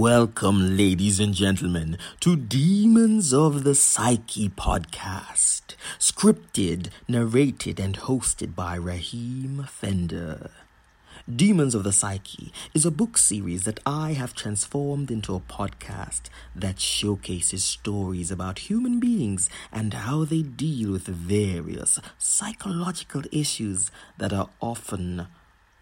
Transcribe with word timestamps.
Welcome, 0.00 0.78
ladies 0.78 1.20
and 1.20 1.34
gentlemen, 1.34 1.98
to 2.20 2.34
Demons 2.34 3.34
of 3.34 3.64
the 3.64 3.74
Psyche 3.74 4.48
podcast, 4.48 5.74
scripted, 5.98 6.88
narrated, 7.06 7.78
and 7.78 7.98
hosted 7.98 8.54
by 8.54 8.76
Raheem 8.76 9.66
Fender. 9.68 10.52
Demons 11.30 11.74
of 11.74 11.84
the 11.84 11.92
Psyche 11.92 12.50
is 12.72 12.86
a 12.86 12.90
book 12.90 13.18
series 13.18 13.64
that 13.64 13.78
I 13.84 14.14
have 14.14 14.32
transformed 14.32 15.10
into 15.10 15.34
a 15.34 15.40
podcast 15.40 16.30
that 16.56 16.80
showcases 16.80 17.62
stories 17.62 18.30
about 18.30 18.70
human 18.70 19.00
beings 19.00 19.50
and 19.70 19.92
how 19.92 20.24
they 20.24 20.40
deal 20.40 20.92
with 20.92 21.08
various 21.08 22.00
psychological 22.16 23.24
issues 23.30 23.90
that 24.16 24.32
are 24.32 24.48
often 24.62 25.26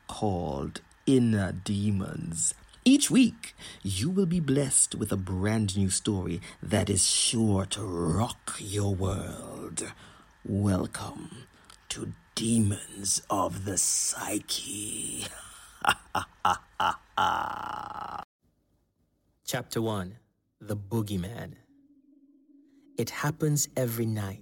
called 0.09 0.81
inner 1.07 1.53
demons. 1.53 2.53
Each 2.89 3.11
week, 3.11 3.55
you 3.83 4.09
will 4.09 4.25
be 4.25 4.41
blessed 4.41 4.95
with 4.95 5.13
a 5.13 5.17
brand 5.19 5.77
new 5.77 5.91
story 5.91 6.41
that 6.63 6.89
is 6.89 7.07
sure 7.07 7.67
to 7.67 7.83
rock 7.83 8.57
your 8.59 8.95
world. 8.95 9.93
Welcome 10.43 11.49
to 11.91 12.15
Demons 12.35 13.21
of 13.29 13.67
the 13.67 13.77
Psyche. 13.77 15.27
Chapter 19.45 19.83
1 19.83 20.17
The 20.63 20.75
Boogeyman. 20.75 21.57
It 22.97 23.11
happens 23.11 23.69
every 23.77 24.07
night. 24.07 24.41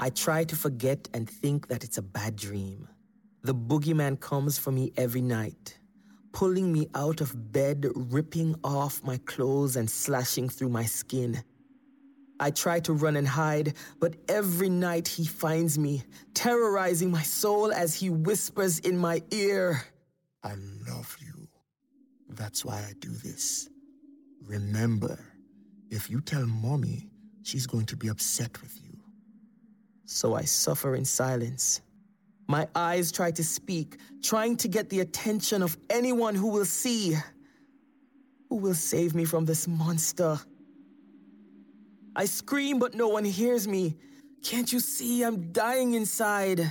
I 0.00 0.10
try 0.10 0.42
to 0.42 0.56
forget 0.56 1.08
and 1.14 1.30
think 1.30 1.68
that 1.68 1.84
it's 1.84 1.98
a 1.98 2.02
bad 2.02 2.34
dream. 2.34 2.88
The 3.44 3.54
boogeyman 3.54 4.18
comes 4.18 4.58
for 4.58 4.72
me 4.72 4.92
every 4.96 5.22
night, 5.22 5.78
pulling 6.32 6.72
me 6.72 6.88
out 6.94 7.20
of 7.20 7.52
bed, 7.52 7.86
ripping 7.94 8.56
off 8.64 9.02
my 9.04 9.18
clothes, 9.18 9.76
and 9.76 9.88
slashing 9.88 10.48
through 10.48 10.70
my 10.70 10.84
skin. 10.84 11.42
I 12.40 12.50
try 12.50 12.80
to 12.80 12.92
run 12.92 13.16
and 13.16 13.28
hide, 13.28 13.74
but 14.00 14.16
every 14.28 14.68
night 14.68 15.06
he 15.06 15.24
finds 15.24 15.78
me, 15.78 16.02
terrorizing 16.34 17.10
my 17.10 17.22
soul 17.22 17.72
as 17.72 17.94
he 17.94 18.10
whispers 18.10 18.80
in 18.80 18.98
my 18.98 19.22
ear 19.30 19.84
I 20.44 20.54
love 20.88 21.16
you. 21.20 21.48
That's 22.30 22.64
why 22.64 22.78
I 22.78 22.94
do 22.98 23.10
this. 23.10 23.68
Remember, 24.44 25.18
if 25.90 26.10
you 26.10 26.20
tell 26.20 26.46
mommy, 26.46 27.08
she's 27.42 27.66
going 27.66 27.86
to 27.86 27.96
be 27.96 28.08
upset 28.08 28.60
with 28.60 28.76
you. 28.82 28.98
So 30.04 30.34
I 30.34 30.42
suffer 30.42 30.96
in 30.96 31.04
silence. 31.04 31.80
My 32.48 32.68
eyes 32.74 33.12
try 33.12 33.30
to 33.32 33.44
speak, 33.44 33.98
trying 34.22 34.56
to 34.58 34.68
get 34.68 34.90
the 34.90 35.00
attention 35.00 35.62
of 35.62 35.76
anyone 35.88 36.34
who 36.34 36.48
will 36.48 36.64
see. 36.64 37.16
Who 38.48 38.56
will 38.56 38.74
save 38.74 39.14
me 39.14 39.24
from 39.24 39.44
this 39.44 39.66
monster? 39.66 40.38
I 42.14 42.26
scream, 42.26 42.78
but 42.78 42.94
no 42.94 43.08
one 43.08 43.24
hears 43.24 43.66
me. 43.66 43.96
Can't 44.42 44.70
you 44.72 44.80
see 44.80 45.22
I'm 45.22 45.52
dying 45.52 45.94
inside? 45.94 46.70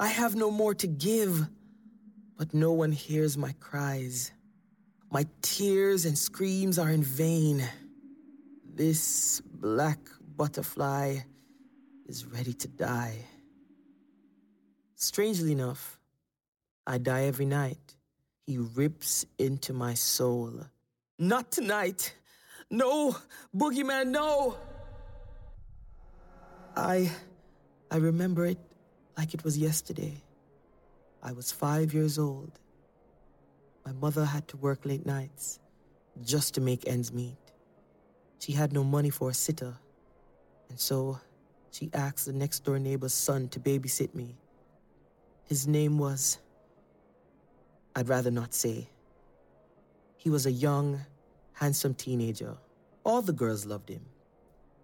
I 0.00 0.08
have 0.08 0.34
no 0.34 0.50
more 0.50 0.74
to 0.74 0.86
give, 0.86 1.46
but 2.36 2.52
no 2.52 2.72
one 2.72 2.90
hears 2.90 3.38
my 3.38 3.52
cries. 3.60 4.32
My 5.10 5.26
tears 5.42 6.06
and 6.06 6.18
screams 6.18 6.78
are 6.78 6.90
in 6.90 7.04
vain. 7.04 7.62
This 8.74 9.42
black 9.42 9.98
butterfly 10.36 11.18
is 12.06 12.26
ready 12.26 12.54
to 12.54 12.68
die. 12.68 13.18
Strangely 15.02 15.50
enough, 15.50 15.98
I 16.86 16.98
die 16.98 17.24
every 17.24 17.44
night. 17.44 17.96
He 18.46 18.58
rips 18.58 19.26
into 19.36 19.72
my 19.72 19.94
soul. 19.94 20.52
Not 21.18 21.50
tonight. 21.50 22.14
No, 22.70 23.16
Boogeyman, 23.52 24.10
no. 24.10 24.56
I 26.76 27.10
I 27.90 27.96
remember 27.96 28.46
it 28.46 28.58
like 29.18 29.34
it 29.34 29.42
was 29.42 29.58
yesterday. 29.58 30.22
I 31.20 31.32
was 31.32 31.50
5 31.50 31.92
years 31.92 32.16
old. 32.16 32.52
My 33.84 33.92
mother 33.94 34.24
had 34.24 34.46
to 34.48 34.56
work 34.56 34.86
late 34.86 35.04
nights 35.04 35.58
just 36.22 36.54
to 36.54 36.60
make 36.60 36.86
ends 36.86 37.12
meet. 37.12 37.42
She 38.38 38.52
had 38.52 38.72
no 38.72 38.84
money 38.84 39.10
for 39.10 39.30
a 39.30 39.34
sitter, 39.34 39.74
and 40.68 40.78
so 40.78 41.18
she 41.72 41.90
asked 41.92 42.26
the 42.26 42.32
next 42.32 42.60
door 42.60 42.78
neighbor's 42.78 43.12
son 43.14 43.48
to 43.48 43.58
babysit 43.58 44.14
me. 44.14 44.36
His 45.44 45.66
name 45.66 45.98
was. 45.98 46.38
I'd 47.94 48.08
rather 48.08 48.30
not 48.30 48.54
say. 48.54 48.88
He 50.16 50.30
was 50.30 50.46
a 50.46 50.52
young, 50.52 51.00
handsome 51.52 51.94
teenager. 51.94 52.56
All 53.04 53.22
the 53.22 53.32
girls 53.32 53.66
loved 53.66 53.88
him. 53.88 54.04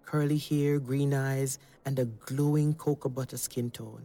Curly 0.05 0.39
hair, 0.39 0.79
green 0.79 1.15
eyes, 1.15 1.59
and 1.85 1.99
a 1.99 2.05
glowing 2.05 2.75
cocoa 2.75 3.09
butter 3.09 3.37
skin 3.37 3.71
tone. 3.71 4.03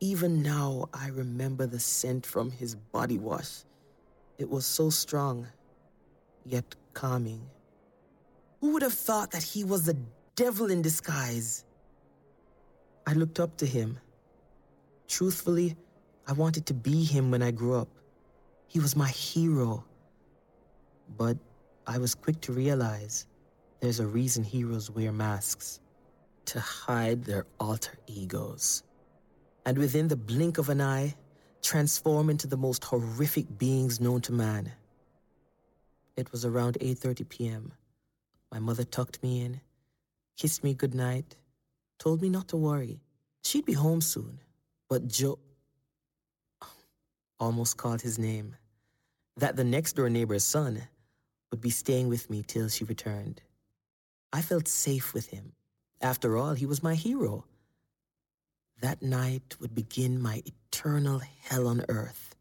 Even 0.00 0.42
now, 0.42 0.88
I 0.92 1.08
remember 1.08 1.66
the 1.66 1.80
scent 1.80 2.26
from 2.26 2.50
his 2.50 2.74
body 2.74 3.18
wash. 3.18 3.64
It 4.38 4.50
was 4.50 4.66
so 4.66 4.90
strong, 4.90 5.46
yet 6.44 6.74
calming. 6.92 7.40
Who 8.60 8.72
would 8.72 8.82
have 8.82 8.92
thought 8.92 9.30
that 9.30 9.42
he 9.42 9.64
was 9.64 9.84
the 9.84 9.96
devil 10.34 10.70
in 10.70 10.82
disguise? 10.82 11.64
I 13.06 13.14
looked 13.14 13.40
up 13.40 13.56
to 13.58 13.66
him. 13.66 13.98
Truthfully, 15.08 15.76
I 16.26 16.32
wanted 16.32 16.66
to 16.66 16.74
be 16.74 17.04
him 17.04 17.30
when 17.30 17.42
I 17.42 17.50
grew 17.50 17.74
up. 17.74 17.88
He 18.66 18.80
was 18.80 18.96
my 18.96 19.08
hero. 19.08 19.84
But 21.16 21.38
I 21.86 21.98
was 21.98 22.14
quick 22.14 22.40
to 22.42 22.52
realize 22.52 23.26
there's 23.80 24.00
a 24.00 24.06
reason 24.06 24.42
heroes 24.42 24.90
wear 24.90 25.12
masks 25.12 25.80
to 26.46 26.60
hide 26.60 27.24
their 27.24 27.46
alter 27.60 27.96
egos. 28.06 28.82
And 29.64 29.78
within 29.78 30.08
the 30.08 30.16
blink 30.16 30.58
of 30.58 30.68
an 30.68 30.80
eye, 30.80 31.14
transform 31.62 32.30
into 32.30 32.46
the 32.46 32.56
most 32.56 32.84
horrific 32.84 33.58
beings 33.58 34.00
known 34.00 34.20
to 34.22 34.32
man. 34.32 34.72
It 36.16 36.32
was 36.32 36.44
around 36.44 36.78
8:30 36.80 37.28
p.m. 37.28 37.72
My 38.52 38.58
mother 38.58 38.84
tucked 38.84 39.22
me 39.22 39.44
in, 39.44 39.60
kissed 40.36 40.64
me 40.64 40.74
goodnight, 40.74 41.36
told 41.98 42.22
me 42.22 42.28
not 42.28 42.48
to 42.48 42.56
worry. 42.56 43.00
She'd 43.42 43.64
be 43.64 43.74
home 43.74 44.00
soon. 44.00 44.40
But 44.88 45.08
Joe 45.08 45.38
um, 46.62 46.68
almost 47.40 47.76
called 47.76 48.02
his 48.02 48.18
name. 48.18 48.56
That 49.36 49.56
the 49.56 49.64
next 49.64 49.94
door 49.94 50.08
neighbor's 50.08 50.44
son 50.44 50.82
would 51.50 51.60
be 51.60 51.70
staying 51.70 52.08
with 52.08 52.30
me 52.30 52.42
till 52.42 52.68
she 52.68 52.84
returned. 52.84 53.42
I 54.32 54.42
felt 54.42 54.68
safe 54.68 55.14
with 55.14 55.28
him. 55.28 55.52
After 56.00 56.36
all, 56.36 56.54
he 56.54 56.66
was 56.66 56.82
my 56.82 56.94
hero. 56.94 57.44
That 58.80 59.02
night 59.02 59.56
would 59.60 59.74
begin 59.74 60.20
my 60.20 60.42
eternal 60.44 61.20
hell 61.42 61.66
on 61.66 61.84
earth. 61.88 62.34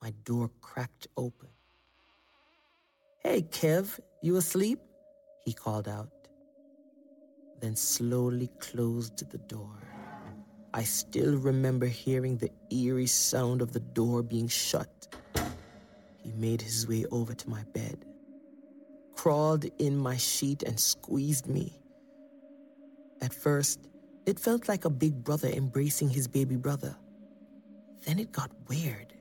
My 0.00 0.12
door 0.24 0.50
cracked 0.60 1.08
open. 1.16 1.48
Hey, 3.22 3.42
Kev, 3.42 3.98
you 4.22 4.36
asleep? 4.36 4.78
He 5.44 5.52
called 5.52 5.88
out, 5.88 6.28
then 7.60 7.74
slowly 7.74 8.50
closed 8.60 9.28
the 9.30 9.38
door. 9.38 9.93
I 10.74 10.82
still 10.82 11.36
remember 11.36 11.86
hearing 11.86 12.36
the 12.36 12.50
eerie 12.68 13.06
sound 13.06 13.62
of 13.62 13.72
the 13.72 13.78
door 13.78 14.24
being 14.24 14.48
shut. 14.48 15.06
He 16.20 16.32
made 16.32 16.60
his 16.60 16.88
way 16.88 17.04
over 17.12 17.32
to 17.32 17.48
my 17.48 17.62
bed, 17.72 18.04
crawled 19.14 19.66
in 19.78 19.96
my 19.96 20.16
sheet, 20.16 20.64
and 20.64 20.78
squeezed 20.78 21.46
me. 21.46 21.78
At 23.22 23.32
first, 23.32 23.86
it 24.26 24.40
felt 24.40 24.68
like 24.68 24.84
a 24.84 24.90
big 24.90 25.22
brother 25.22 25.46
embracing 25.46 26.08
his 26.08 26.26
baby 26.26 26.56
brother. 26.56 26.96
Then 28.04 28.18
it 28.18 28.32
got 28.32 28.50
weird. 28.68 29.14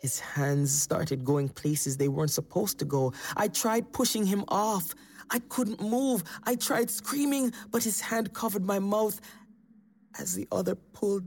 His 0.00 0.18
hands 0.18 0.76
started 0.76 1.24
going 1.24 1.48
places 1.48 1.96
they 1.96 2.08
weren't 2.08 2.32
supposed 2.32 2.80
to 2.80 2.84
go. 2.84 3.12
I 3.36 3.46
tried 3.46 3.92
pushing 3.92 4.26
him 4.26 4.44
off. 4.48 4.92
I 5.30 5.38
couldn't 5.48 5.80
move. 5.80 6.24
I 6.42 6.56
tried 6.56 6.90
screaming, 6.90 7.52
but 7.70 7.84
his 7.84 8.00
hand 8.00 8.34
covered 8.34 8.64
my 8.64 8.80
mouth 8.80 9.20
as 10.18 10.34
the 10.34 10.46
other 10.50 10.74
pulled 10.74 11.24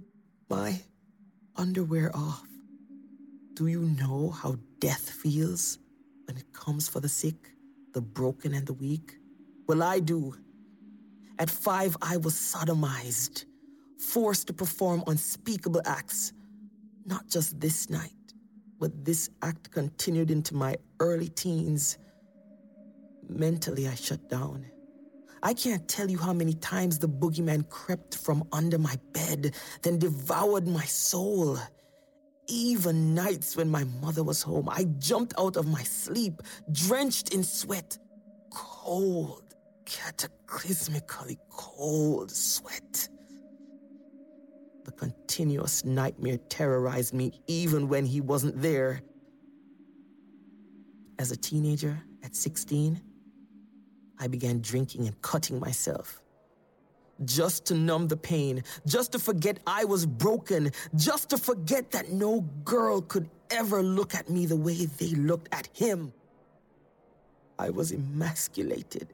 my 0.49 0.79
underwear 1.55 2.11
off. 2.15 2.47
Do 3.53 3.67
you 3.67 3.81
know 3.81 4.29
how 4.29 4.57
death 4.79 5.09
feels 5.09 5.79
when 6.25 6.37
it 6.37 6.53
comes 6.53 6.87
for 6.87 6.99
the 6.99 7.09
sick, 7.09 7.51
the 7.93 8.01
broken, 8.01 8.53
and 8.53 8.65
the 8.65 8.73
weak? 8.73 9.17
Well, 9.67 9.83
I 9.83 9.99
do. 9.99 10.35
At 11.37 11.49
five, 11.49 11.95
I 12.01 12.17
was 12.17 12.33
sodomized, 12.33 13.45
forced 13.97 14.47
to 14.47 14.53
perform 14.53 15.03
unspeakable 15.07 15.81
acts. 15.85 16.33
Not 17.05 17.27
just 17.27 17.59
this 17.59 17.89
night, 17.89 18.33
but 18.79 19.05
this 19.05 19.29
act 19.41 19.71
continued 19.71 20.31
into 20.31 20.55
my 20.55 20.77
early 20.99 21.29
teens. 21.29 21.97
Mentally, 23.27 23.87
I 23.87 23.95
shut 23.95 24.29
down. 24.29 24.65
I 25.43 25.53
can't 25.53 25.87
tell 25.87 26.09
you 26.09 26.17
how 26.17 26.33
many 26.33 26.53
times 26.53 26.99
the 26.99 27.07
boogeyman 27.07 27.69
crept 27.69 28.17
from 28.17 28.43
under 28.51 28.77
my 28.77 28.97
bed, 29.13 29.55
then 29.83 29.99
devoured 29.99 30.67
my 30.67 30.85
soul. 30.85 31.57
even 32.49 33.13
nights 33.13 33.55
when 33.55 33.69
my 33.69 33.83
mother 34.01 34.23
was 34.23 34.41
home, 34.41 34.67
I 34.69 34.85
jumped 34.97 35.33
out 35.37 35.55
of 35.55 35.67
my 35.67 35.83
sleep, 35.83 36.41
drenched 36.71 37.33
in 37.33 37.43
sweat, 37.43 37.97
cold, 38.51 39.55
cataclysmically 39.85 41.37
cold 41.49 42.31
sweat. 42.31 43.09
The 44.85 44.91
continuous 44.91 45.85
nightmare 45.85 46.39
terrorized 46.49 47.13
me 47.13 47.41
even 47.47 47.87
when 47.87 48.05
he 48.05 48.21
wasn't 48.21 48.59
there. 48.61 49.01
As 51.19 51.31
a 51.31 51.37
teenager, 51.37 52.01
at 52.23 52.35
16, 52.35 52.99
I 54.19 54.27
began 54.27 54.59
drinking 54.61 55.07
and 55.07 55.19
cutting 55.21 55.59
myself. 55.59 56.21
Just 57.25 57.65
to 57.65 57.73
numb 57.73 58.07
the 58.07 58.17
pain, 58.17 58.63
just 58.85 59.11
to 59.13 59.19
forget 59.19 59.59
I 59.67 59.83
was 59.85 60.05
broken, 60.05 60.71
just 60.95 61.29
to 61.31 61.37
forget 61.37 61.91
that 61.91 62.11
no 62.11 62.41
girl 62.63 63.01
could 63.01 63.29
ever 63.51 63.81
look 63.81 64.15
at 64.15 64.29
me 64.29 64.45
the 64.45 64.55
way 64.55 64.85
they 64.85 65.09
looked 65.09 65.49
at 65.53 65.67
him. 65.73 66.13
I 67.57 67.69
was 67.69 67.91
emasculated. 67.91 69.13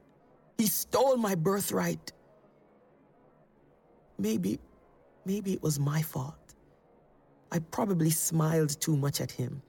He 0.58 0.68
stole 0.68 1.18
my 1.18 1.34
birthright. 1.34 2.12
Maybe, 4.20 4.60
maybe 5.26 5.54
it 5.54 5.64
was 5.64 5.80
my 5.80 6.02
fault. 6.02 6.36
I 7.52 7.60
probably 7.60 8.12
smiled 8.12 8.80
too 8.80 8.96
much 8.96 9.20
at 9.20 9.32
him. 9.32 9.62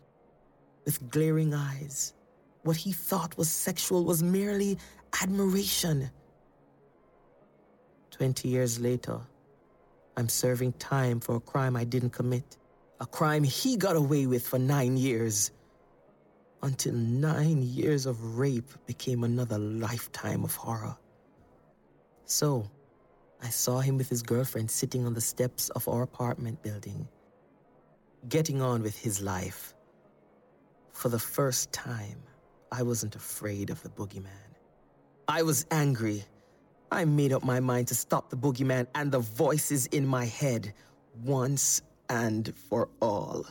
With 0.85 1.11
glaring 1.11 1.55
eyes, 1.55 2.15
what 2.63 2.77
he 2.77 2.93
thought 2.93 3.37
was 3.39 3.49
sexual 3.49 4.05
was 4.05 4.23
merely 4.23 4.79
admiration. 5.23 6.11
Twenty 8.11 8.49
years 8.49 8.81
later, 8.81 9.21
I'm 10.17 10.29
serving 10.29 10.73
time 10.75 11.21
for 11.21 11.37
a 11.37 11.41
crime 11.41 11.77
I 11.77 11.85
didn't 11.85 12.11
commit, 12.11 12.57
a 13.01 13.07
crime 13.07 13.45
he 13.45 13.77
got 13.77 13.97
away 13.97 14.27
with 14.27 14.47
for 14.47 14.59
nine 14.59 14.97
years. 14.97 15.53
Until 16.63 16.95
nine 16.95 17.63
years 17.63 18.07
of 18.07 18.39
rape 18.39 18.71
became 18.87 19.25
another 19.25 19.59
lifetime 19.59 20.43
of 20.43 20.55
horror. 20.55 20.97
So, 22.25 22.69
I 23.43 23.51
saw 23.51 23.81
him 23.81 23.99
with 23.99 24.09
his 24.09 24.23
girlfriend 24.23 24.71
sitting 24.71 25.07
on 25.07 25.13
the 25.13 25.21
steps 25.21 25.69
of 25.71 25.87
our 25.87 26.03
apartment 26.03 26.63
building, 26.63 27.07
getting 28.29 28.63
on 28.63 28.83
with 28.83 28.97
his 28.97 29.21
life. 29.21 29.75
For 30.93 31.11
the 31.11 31.19
first 31.19 31.73
time, 31.73 32.23
I 32.73 32.83
wasn't 32.83 33.15
afraid 33.15 33.69
of 33.69 33.83
the 33.83 33.91
boogeyman. 33.91 34.46
I 35.29 35.43
was 35.43 35.67
angry. 35.73 36.25
I 36.93 37.05
made 37.05 37.33
up 37.33 37.43
my 37.43 37.59
mind 37.59 37.89
to 37.89 37.97
stop 37.97 38.31
the 38.31 38.37
boogeyman 38.37 38.87
and 38.95 39.11
the 39.11 39.19
voices 39.19 39.87
in 39.87 40.07
my 40.07 40.25
head 40.25 40.73
once 41.25 41.83
and 42.09 42.55
for 42.69 42.89
all. 43.03 43.45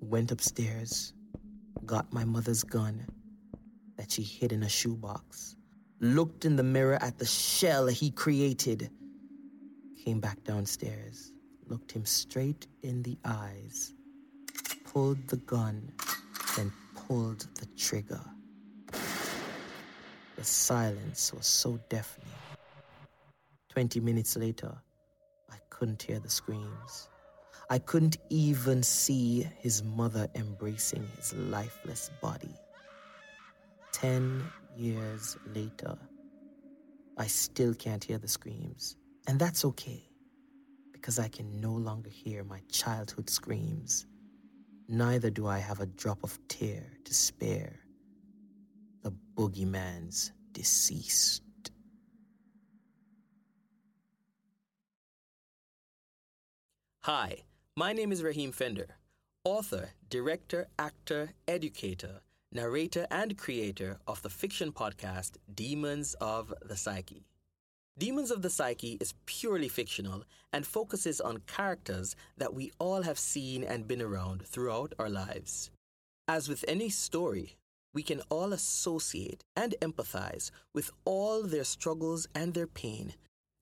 Went 0.00 0.32
upstairs, 0.32 1.12
got 1.84 2.10
my 2.10 2.24
mother's 2.24 2.64
gun 2.64 3.06
that 3.98 4.10
she 4.10 4.22
hid 4.22 4.52
in 4.52 4.62
a 4.62 4.68
shoebox, 4.68 5.56
looked 6.00 6.46
in 6.46 6.56
the 6.56 6.62
mirror 6.62 6.98
at 7.02 7.18
the 7.18 7.26
shell 7.26 7.86
he 7.86 8.10
created, 8.10 8.90
came 10.02 10.20
back 10.20 10.42
downstairs, 10.44 11.32
looked 11.66 11.92
him 11.92 12.06
straight 12.06 12.66
in 12.82 13.02
the 13.02 13.18
eyes, 13.26 13.92
pulled 14.84 15.28
the 15.28 15.36
gun, 15.36 15.92
then 16.56 16.72
pulled 16.94 17.46
the 17.56 17.66
trigger. 17.76 18.20
The 20.36 20.44
silence 20.44 21.32
was 21.32 21.46
so 21.46 21.80
deafening. 21.88 22.28
Twenty 23.70 24.00
minutes 24.00 24.36
later, 24.36 24.74
I 25.50 25.56
couldn't 25.70 26.02
hear 26.02 26.18
the 26.18 26.28
screams. 26.30 27.08
I 27.70 27.78
couldn't 27.78 28.18
even 28.28 28.82
see 28.82 29.48
his 29.58 29.82
mother 29.82 30.28
embracing 30.34 31.08
his 31.16 31.34
lifeless 31.34 32.10
body. 32.20 32.54
Ten 33.92 34.44
years 34.76 35.38
later, 35.54 35.96
I 37.16 37.26
still 37.26 37.72
can't 37.74 38.04
hear 38.04 38.18
the 38.18 38.28
screams. 38.28 38.96
And 39.26 39.38
that's 39.38 39.64
okay, 39.64 40.02
because 40.92 41.18
I 41.18 41.28
can 41.28 41.60
no 41.60 41.72
longer 41.72 42.10
hear 42.10 42.44
my 42.44 42.60
childhood 42.70 43.30
screams. 43.30 44.06
Neither 44.88 45.30
do 45.30 45.46
I 45.46 45.58
have 45.58 45.80
a 45.80 45.86
drop 45.86 46.22
of 46.22 46.38
tear 46.48 46.84
to 47.04 47.14
spare 47.14 47.80
the 49.06 49.14
boogeyman's 49.36 50.32
deceased. 50.52 51.70
Hi, 57.04 57.44
my 57.76 57.92
name 57.92 58.10
is 58.10 58.24
Raheem 58.24 58.50
Fender, 58.50 58.88
author, 59.44 59.90
director, 60.10 60.66
actor, 60.76 61.34
educator, 61.46 62.20
narrator, 62.50 63.06
and 63.12 63.38
creator 63.38 64.00
of 64.08 64.22
the 64.22 64.28
fiction 64.28 64.72
podcast 64.72 65.36
Demons 65.54 66.14
of 66.20 66.52
the 66.60 66.76
Psyche. 66.76 67.28
Demons 67.96 68.32
of 68.32 68.42
the 68.42 68.50
Psyche 68.50 68.98
is 69.00 69.14
purely 69.24 69.68
fictional 69.68 70.24
and 70.52 70.66
focuses 70.66 71.20
on 71.20 71.42
characters 71.46 72.16
that 72.36 72.54
we 72.54 72.72
all 72.80 73.02
have 73.02 73.20
seen 73.20 73.62
and 73.62 73.86
been 73.86 74.02
around 74.02 74.44
throughout 74.44 74.94
our 74.98 75.08
lives. 75.08 75.70
As 76.26 76.48
with 76.48 76.64
any 76.66 76.88
story, 76.88 77.56
we 77.96 78.02
can 78.02 78.20
all 78.28 78.52
associate 78.52 79.42
and 79.56 79.74
empathize 79.80 80.50
with 80.74 80.90
all 81.06 81.42
their 81.42 81.64
struggles 81.64 82.28
and 82.34 82.52
their 82.52 82.66
pain. 82.66 83.14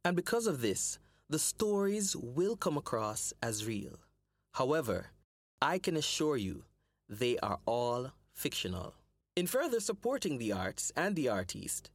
And 0.05 0.17
because 0.17 0.49
of 0.49 0.61
this, 0.61 0.99
the 1.31 1.39
stories 1.39 2.17
will 2.17 2.57
come 2.57 2.77
across 2.77 3.33
as 3.41 3.65
real. 3.65 4.01
However, 4.55 5.13
I 5.63 5.79
can 5.79 5.97
assure 5.97 6.37
you 6.37 6.65
they 7.09 7.39
are 7.45 7.61
all 7.65 8.11
fictional. 8.33 8.95
In 9.37 9.47
further 9.47 9.79
supporting 9.79 10.39
the 10.39 10.51
arts 10.51 10.91
and 10.97 11.15
the 11.15 11.29
artiste, 11.29 11.93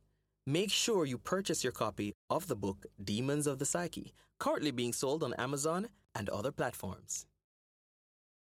make 0.47 0.71
sure 0.71 1.05
you 1.05 1.17
purchase 1.17 1.61
your 1.61 1.73
copy 1.73 2.13
of 2.29 2.47
the 2.47 2.55
book 2.55 2.85
Demons 3.03 3.47
of 3.47 3.59
the 3.59 3.65
Psyche, 3.65 4.13
currently 4.39 4.71
being 4.71 4.93
sold 4.93 5.23
on 5.23 5.33
Amazon 5.33 5.89
and 6.15 6.29
other 6.29 6.53
platforms. 6.53 7.25